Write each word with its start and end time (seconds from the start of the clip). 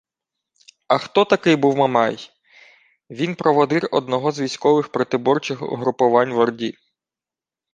А 0.87 0.97
хто 0.97 1.25
такий 1.25 1.55
був 1.55 1.77
Мамай? 1.77 2.29
Він– 3.09 3.35
проводир 3.35 3.89
одного 3.91 4.31
з 4.31 4.39
військових 4.39 4.89
протиборчих 4.91 5.61
угруповань 5.61 6.33
в 6.33 6.37
Орді 6.37 6.77